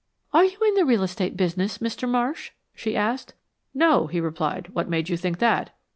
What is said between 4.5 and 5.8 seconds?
"What made you think that?"